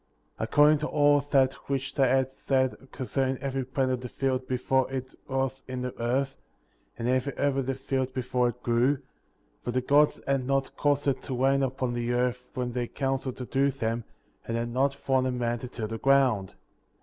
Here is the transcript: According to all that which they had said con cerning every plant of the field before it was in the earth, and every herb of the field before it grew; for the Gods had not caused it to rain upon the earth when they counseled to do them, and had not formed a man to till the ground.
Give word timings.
According 0.39 0.79
to 0.79 0.87
all 0.87 1.19
that 1.21 1.53
which 1.69 1.93
they 1.93 2.07
had 2.09 2.31
said 2.31 2.71
con 2.91 3.05
cerning 3.05 3.37
every 3.37 3.63
plant 3.63 3.91
of 3.91 4.01
the 4.01 4.09
field 4.09 4.47
before 4.47 4.91
it 4.91 5.13
was 5.27 5.61
in 5.67 5.83
the 5.83 5.93
earth, 6.01 6.37
and 6.97 7.07
every 7.07 7.33
herb 7.37 7.57
of 7.57 7.67
the 7.67 7.75
field 7.75 8.11
before 8.11 8.49
it 8.49 8.63
grew; 8.63 8.97
for 9.63 9.69
the 9.69 9.79
Gods 9.79 10.19
had 10.25 10.47
not 10.47 10.75
caused 10.75 11.07
it 11.07 11.21
to 11.21 11.35
rain 11.39 11.61
upon 11.61 11.93
the 11.93 12.13
earth 12.13 12.49
when 12.55 12.71
they 12.71 12.87
counseled 12.87 13.37
to 13.37 13.45
do 13.45 13.69
them, 13.69 14.03
and 14.47 14.57
had 14.57 14.69
not 14.69 14.95
formed 14.95 15.27
a 15.27 15.31
man 15.31 15.59
to 15.59 15.67
till 15.67 15.87
the 15.87 15.99
ground. 15.99 16.55